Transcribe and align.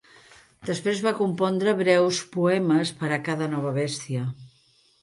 Després 0.69 1.01
va 1.07 1.13
compondre 1.19 1.75
breus 1.83 2.23
poemes 2.39 2.95
per 3.05 3.13
a 3.13 3.21
cada 3.31 3.53
nova 3.57 3.77
bèstia. 3.79 4.29